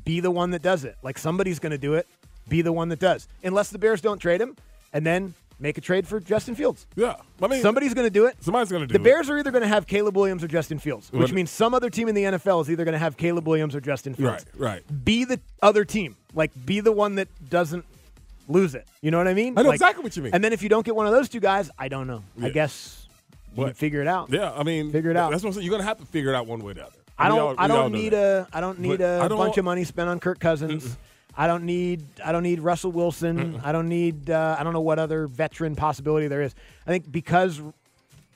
be 0.06 0.20
the 0.20 0.32
one 0.32 0.52
that 0.52 0.62
does 0.62 0.86
it. 0.86 0.98
Like 1.04 1.18
somebody's 1.18 1.60
going 1.60 1.72
to 1.72 1.78
do 1.78 1.94
it. 1.96 2.08
Be 2.48 2.62
the 2.62 2.72
one 2.72 2.90
that 2.90 3.00
does. 3.00 3.28
Unless 3.44 3.70
the 3.70 3.78
Bears 3.78 4.02
don't 4.02 4.20
trade 4.20 4.42
him, 4.42 4.56
and 4.94 5.06
then 5.06 5.34
make 5.60 5.78
a 5.78 5.82
trade 5.82 6.08
for 6.08 6.20
Justin 6.20 6.56
Fields. 6.56 6.88
Yeah, 6.96 7.16
I 7.42 7.48
mean, 7.48 7.62
somebody's 7.62 7.94
going 7.94 8.08
to 8.08 8.12
do 8.12 8.26
it. 8.26 8.36
Somebody's 8.42 8.70
going 8.70 8.82
to 8.82 8.88
do 8.88 8.94
The 8.94 9.00
it. 9.00 9.04
The 9.04 9.10
Bears 9.10 9.30
are 9.30 9.38
either 9.38 9.52
going 9.52 9.62
to 9.64 9.68
have 9.68 9.88
Caleb 9.88 10.16
Williams 10.16 10.44
or 10.44 10.48
Justin 10.48 10.80
Fields, 10.80 11.12
which 11.12 11.22
What- 11.22 11.32
means 11.34 11.50
some 11.52 11.74
other 11.74 11.90
team 11.90 12.08
in 12.08 12.16
the 12.16 12.24
NFL 12.24 12.62
is 12.62 12.70
either 12.72 12.86
going 12.86 12.94
to 12.94 13.00
have 13.00 13.18
Caleb 13.18 13.48
Williams 13.48 13.76
or 13.76 13.82
Justin 13.82 14.14
Fields. 14.16 14.46
Right, 14.58 14.84
right. 14.88 15.06
Be 15.06 15.26
the 15.26 15.40
other 15.62 15.86
team. 15.86 16.16
Like, 16.34 16.52
be 16.66 16.80
the 16.80 16.92
one 16.92 17.16
that 17.16 17.28
doesn't 17.50 17.86
lose 18.48 18.76
it. 18.76 18.88
You 19.02 19.12
know 19.12 19.18
what 19.18 19.28
I 19.28 19.34
mean? 19.34 19.58
I 19.58 19.62
know 19.64 19.70
Like- 19.70 19.76
exactly 19.76 20.04
what 20.04 20.16
you 20.16 20.24
mean. 20.24 20.34
And 20.34 20.44
then 20.44 20.54
if 20.54 20.62
you 20.64 20.70
don't 20.70 20.86
get 20.86 20.96
one 20.96 21.06
of 21.08 21.14
those 21.14 21.30
two 21.30 21.40
guys, 21.40 21.70
I 21.78 21.88
don't 21.88 22.08
know. 22.08 22.24
I 22.42 22.50
guess 22.50 23.08
you 23.56 23.72
figure 23.74 24.02
it 24.02 24.08
out. 24.08 24.30
Yeah, 24.32 24.52
I 24.52 24.64
mean, 24.64 24.92
Figure 24.92 25.12
it 25.12 25.18
out. 25.18 25.32
That's 25.32 25.44
what 25.44 25.50
I'm 25.50 25.54
saying. 25.56 25.66
You're 25.66 25.72
going 25.72 25.82
to 25.82 25.88
have 25.88 26.00
to 26.00 26.06
figure 26.06 26.32
it 26.32 26.36
out 26.36 26.48
one 26.48 26.64
way 26.64 26.72
or 26.72 26.76
the 26.76 26.86
other. 26.86 26.96
I 27.18 27.28
don't. 27.28 27.40
all- 27.40 27.56
I 27.58 27.68
we 27.68 27.72
all 27.74 27.78
don't 27.84 27.92
need 27.92 28.14
a. 28.14 28.48
I 28.54 28.62
don't 28.62 28.80
need 28.80 29.02
a 29.02 29.28
don't 29.28 29.38
bunch 29.38 29.58
of 29.58 29.66
money 29.66 29.84
spent 29.84 30.08
on 30.10 30.20
Kirk 30.22 30.40
Cousins. 30.40 30.96
I 31.38 31.48
don't 31.48 31.64
need. 31.64 32.04
I 32.24 32.32
don't 32.32 32.44
need 32.44 32.60
Russell 32.60 32.92
Wilson. 32.92 33.62
I 33.64 33.72
don't 33.72 33.88
need. 33.88 34.30
Uh, 34.30 34.56
I 34.60 34.64
don't 34.64 34.74
know 34.74 34.82
what 34.82 35.00
other 35.00 35.28
veteran 35.28 35.76
possibility 35.76 36.28
there 36.28 36.42
is. 36.42 36.54
I 36.86 36.90
think 36.92 37.10
because 37.12 37.62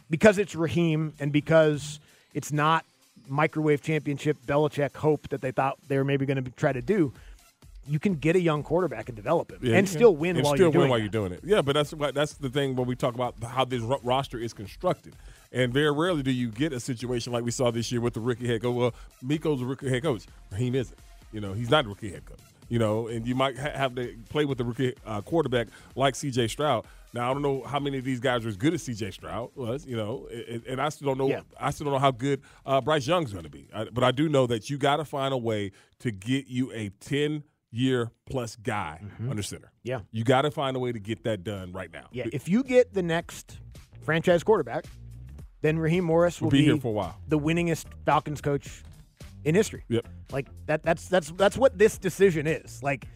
because 0.09 0.37
it's 0.37 0.55
Raheem 0.55 1.13
and 1.19 1.31
because 1.31 1.99
it's 2.33 2.51
not 2.51 2.85
microwave 3.27 3.81
championship 3.81 4.37
Belichick 4.45 4.95
hope 4.95 5.27
that 5.29 5.41
they 5.41 5.51
thought 5.51 5.77
they 5.87 5.97
were 5.97 6.03
maybe 6.03 6.25
going 6.25 6.43
to 6.43 6.51
try 6.51 6.71
to 6.71 6.81
do. 6.81 7.11
You 7.85 7.99
can 7.99 8.15
get 8.15 8.37
a 8.37 8.39
young 8.39 8.63
quarterback 8.63 9.09
and 9.09 9.15
develop 9.17 9.51
him, 9.51 9.59
Yeah, 9.61 9.75
and 9.75 9.89
still 9.89 10.15
win 10.15 10.37
and 10.37 10.45
while 10.45 10.53
still 10.53 10.65
you're 10.67 10.71
doing 10.71 10.81
win 10.83 10.89
while 10.89 10.99
that. 10.99 11.03
you're 11.03 11.09
doing 11.11 11.31
it. 11.33 11.41
Yeah, 11.43 11.61
but 11.61 11.73
that's 11.73 11.91
that's 12.13 12.33
the 12.35 12.49
thing 12.49 12.75
when 12.77 12.87
we 12.87 12.95
talk 12.95 13.15
about 13.15 13.35
how 13.43 13.65
this 13.65 13.81
ro- 13.81 13.99
roster 14.03 14.37
is 14.37 14.53
constructed. 14.53 15.13
And 15.51 15.73
very 15.73 15.91
rarely 15.91 16.23
do 16.23 16.31
you 16.31 16.49
get 16.49 16.71
a 16.71 16.79
situation 16.79 17.33
like 17.33 17.43
we 17.43 17.51
saw 17.51 17.69
this 17.71 17.91
year 17.91 17.99
with 18.01 18.13
the 18.13 18.21
rookie 18.21 18.47
head 18.47 18.61
coach. 18.61 18.73
Well, 18.75 18.93
Meco's 19.21 19.61
a 19.61 19.65
rookie 19.65 19.89
head 19.89 20.01
coach. 20.03 20.23
Raheem 20.51 20.75
isn't. 20.75 20.97
You 21.33 21.41
know, 21.41 21.51
he's 21.53 21.69
not 21.69 21.85
a 21.85 21.89
rookie 21.89 22.11
head 22.11 22.25
coach. 22.25 22.39
You 22.69 22.79
know, 22.79 23.07
and 23.07 23.27
you 23.27 23.35
might 23.35 23.57
ha- 23.57 23.71
have 23.75 23.95
to 23.95 24.15
play 24.29 24.45
with 24.45 24.57
the 24.57 24.63
rookie 24.63 24.93
uh, 25.05 25.21
quarterback 25.21 25.67
like 25.95 26.15
C.J. 26.15 26.47
Stroud. 26.47 26.85
Now 27.13 27.29
I 27.29 27.33
don't 27.33 27.43
know 27.43 27.61
how 27.63 27.79
many 27.79 27.97
of 27.99 28.03
these 28.03 28.19
guys 28.19 28.43
are 28.45 28.49
as 28.49 28.57
good 28.57 28.73
as 28.73 28.81
C.J. 28.83 29.11
Stroud 29.11 29.51
was. 29.55 29.85
You 29.85 29.95
know, 29.97 30.27
and, 30.49 30.65
and 30.65 30.81
I 30.81 30.89
still 30.89 31.07
don't 31.07 31.17
know. 31.17 31.27
Yeah. 31.27 31.41
I 31.59 31.69
still 31.71 31.85
don't 31.85 31.93
know 31.93 31.99
how 31.99 32.11
good 32.11 32.41
uh, 32.65 32.81
Bryce 32.81 33.05
Young's 33.05 33.31
going 33.31 33.43
to 33.43 33.49
be. 33.51 33.67
I, 33.73 33.85
but 33.85 34.03
I 34.03 34.11
do 34.11 34.29
know 34.29 34.47
that 34.47 34.69
you 34.69 34.77
got 34.77 34.97
to 34.97 35.05
find 35.05 35.33
a 35.33 35.37
way 35.37 35.71
to 35.99 36.11
get 36.11 36.47
you 36.47 36.71
a 36.73 36.89
ten 36.99 37.43
year 37.71 38.11
plus 38.27 38.55
guy 38.55 39.01
under 39.29 39.43
center. 39.43 39.67
Mm-hmm. 39.67 39.89
Yeah. 39.89 39.99
You 40.11 40.23
got 40.23 40.43
to 40.43 40.51
find 40.51 40.75
a 40.75 40.79
way 40.79 40.91
to 40.91 40.99
get 40.99 41.23
that 41.25 41.43
done 41.43 41.71
right 41.73 41.91
now. 41.91 42.07
Yeah, 42.11 42.25
if 42.31 42.47
you 42.47 42.63
get 42.63 42.93
the 42.93 43.01
next 43.03 43.59
franchise 44.01 44.43
quarterback, 44.43 44.85
then 45.61 45.77
Raheem 45.79 46.03
Morris 46.03 46.39
will 46.41 46.47
We'll 46.49 46.51
be 46.59 46.63
here 46.65 46.77
for 46.77 46.89
a 46.89 46.91
while. 46.91 47.17
the 47.27 47.39
winningest 47.39 47.85
Falcons 48.05 48.41
coach 48.41 48.83
in 49.45 49.55
history. 49.55 49.83
Yep. 49.89 50.07
Like 50.31 50.47
that 50.67 50.83
that's 50.83 51.07
that's 51.07 51.31
that's 51.31 51.57
what 51.57 51.77
this 51.77 51.97
decision 51.97 52.47
is. 52.47 52.81
Like 52.83 53.07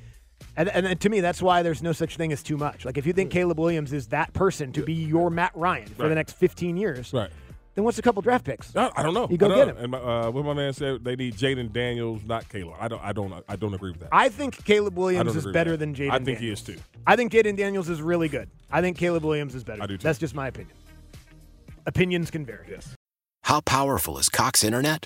and, 0.55 0.69
and 0.69 0.99
to 1.01 1.09
me 1.09 1.19
that's 1.21 1.41
why 1.41 1.63
there's 1.63 1.81
no 1.81 1.91
such 1.93 2.17
thing 2.17 2.31
as 2.31 2.43
too 2.43 2.57
much. 2.57 2.85
Like 2.85 2.97
if 2.97 3.05
you 3.07 3.13
think 3.13 3.31
Caleb 3.31 3.59
Williams 3.59 3.93
is 3.93 4.07
that 4.07 4.33
person 4.33 4.71
to 4.73 4.83
be 4.83 4.93
your 4.93 5.29
Matt 5.29 5.51
Ryan 5.55 5.87
for 5.87 6.03
Right. 6.03 6.09
the 6.09 6.15
next 6.15 6.33
15 6.33 6.77
years, 6.77 7.11
Right. 7.13 7.29
Then 7.75 7.83
what's 7.83 7.99
a 7.99 8.01
couple 8.01 8.23
draft 8.23 8.43
picks? 8.43 8.75
I, 8.75 8.89
I 8.95 9.03
don't 9.03 9.13
know. 9.13 9.27
You 9.29 9.37
go 9.37 9.51
I 9.51 9.55
get 9.55 9.67
know. 9.67 9.73
him. 9.75 9.77
And 9.83 9.91
my, 9.91 9.97
uh, 9.99 10.31
what 10.31 10.43
my 10.43 10.53
man 10.55 10.73
said, 10.73 11.03
they 11.03 11.15
need 11.15 11.35
Jayden 11.35 11.71
Daniels, 11.71 12.23
not 12.25 12.49
Caleb. 12.49 12.73
I 12.79 12.87
don't. 12.87 13.03
I 13.03 13.13
don't. 13.13 13.31
I 13.47 13.55
don't 13.55 13.71
agree 13.75 13.91
with 13.91 13.99
that. 13.99 14.09
I 14.11 14.29
think 14.29 14.65
Caleb 14.65 14.97
Williams 14.97 15.35
is 15.35 15.45
better 15.45 15.77
than 15.77 15.93
Jayden. 15.93 16.09
I 16.09 16.15
think 16.17 16.39
Daniels. 16.39 16.41
he 16.41 16.49
is 16.49 16.61
too. 16.63 16.83
I 17.05 17.15
think 17.15 17.31
Jayden 17.31 17.55
Daniels 17.55 17.87
is 17.87 18.01
really 18.01 18.29
good. 18.29 18.49
I 18.71 18.81
think 18.81 18.97
Caleb 18.97 19.23
Williams 19.23 19.53
is 19.53 19.63
better. 19.63 19.83
I 19.83 19.85
do 19.85 19.95
too. 19.95 20.01
That's 20.01 20.17
just 20.17 20.33
my 20.33 20.47
opinion. 20.47 20.75
Opinions 21.85 22.31
can 22.31 22.45
vary. 22.45 22.65
Yes. 22.69 22.95
How 23.43 23.61
powerful 23.61 24.17
is 24.17 24.27
Cox 24.29 24.63
Internet? 24.63 25.05